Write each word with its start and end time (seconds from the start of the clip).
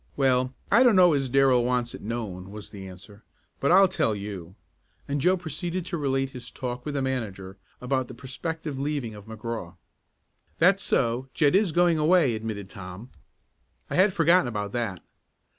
"Well, 0.17 0.55
I 0.71 0.81
don't 0.81 0.95
know 0.95 1.13
as 1.13 1.29
Darrell 1.29 1.63
wants 1.63 1.93
it 1.93 2.01
known," 2.01 2.49
was 2.49 2.71
the 2.71 2.87
answer, 2.87 3.23
"but 3.59 3.71
I'll 3.71 3.87
tell 3.87 4.15
you," 4.15 4.55
and 5.07 5.21
Joe 5.21 5.37
proceeded 5.37 5.85
to 5.85 5.97
relate 5.99 6.31
his 6.31 6.49
talk 6.49 6.85
with 6.87 6.95
the 6.95 7.03
manager, 7.03 7.59
about 7.79 8.07
the 8.07 8.15
prospective 8.15 8.79
leaving 8.79 9.13
of 9.13 9.25
McGraw. 9.25 9.75
"That's 10.57 10.81
so, 10.81 11.29
Jed 11.35 11.55
is 11.55 11.71
going 11.71 11.99
away," 11.99 12.33
admitted 12.33 12.67
Tom. 12.67 13.11
"I 13.91 13.95
had 13.95 14.11
forgotten 14.11 14.47
about 14.47 14.71
that. 14.71 15.03